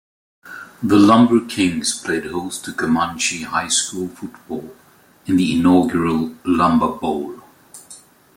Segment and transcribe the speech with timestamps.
[0.81, 4.75] The LumberKings played host to Camanche High School Football
[5.27, 7.43] in the inaugural LumberBowl.